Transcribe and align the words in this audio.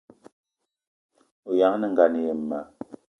O 1.47 1.51
ayag' 1.51 1.77
nengan 1.79 2.13
ayi 2.19 2.33
ma 2.49 2.59